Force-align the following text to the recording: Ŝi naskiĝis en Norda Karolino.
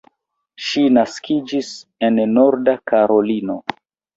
Ŝi 0.67 0.85
naskiĝis 0.95 1.69
en 2.09 2.17
Norda 2.33 2.77
Karolino. 2.93 3.63